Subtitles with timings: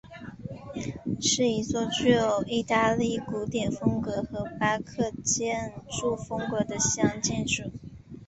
[1.21, 7.71] 是一座具有意大利古典风格和巴洛克建筑风格的西洋建筑。